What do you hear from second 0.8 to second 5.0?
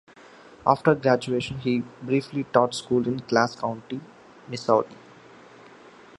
graduation, he briefly taught school in Cass County, Missouri.